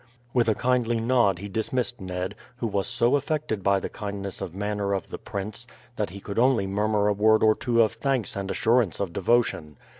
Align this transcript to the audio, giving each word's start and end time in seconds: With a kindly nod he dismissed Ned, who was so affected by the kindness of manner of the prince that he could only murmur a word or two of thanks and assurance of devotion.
With 0.33 0.49
a 0.49 0.55
kindly 0.55 0.99
nod 0.99 1.37
he 1.37 1.47
dismissed 1.47 2.01
Ned, 2.01 2.33
who 2.57 2.65
was 2.65 2.87
so 2.87 3.15
affected 3.15 3.61
by 3.61 3.79
the 3.79 3.87
kindness 3.87 4.41
of 4.41 4.55
manner 4.55 4.95
of 4.95 5.09
the 5.09 5.19
prince 5.19 5.67
that 5.95 6.09
he 6.09 6.19
could 6.19 6.39
only 6.39 6.65
murmur 6.65 7.07
a 7.07 7.13
word 7.13 7.43
or 7.43 7.53
two 7.53 7.83
of 7.83 7.91
thanks 7.91 8.35
and 8.35 8.49
assurance 8.49 8.99
of 8.99 9.13
devotion. 9.13 9.77